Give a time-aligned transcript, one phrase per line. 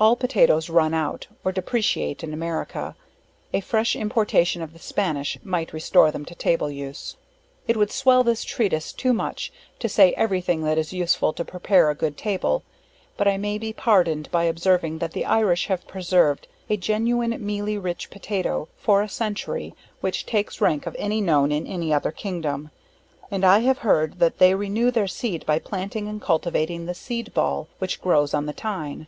[0.00, 2.96] All potatoes run out, or depreciate in America;
[3.52, 7.16] a fresh importation of the Spanish might restore them to table use.
[7.66, 11.44] It would swell this treatise too much to say every thing that is useful, to
[11.44, 12.62] prepare a good table,
[13.18, 17.76] but I may be pardoned by observing, that the Irish have preserved a genuine mealy
[17.76, 22.70] rich Potato, for a century, which takes rank of any known in any other kingdom;
[23.30, 27.34] and I have heard that they renew their seed by planting and cultivating the Seed
[27.34, 29.06] Ball, which grows on the tine.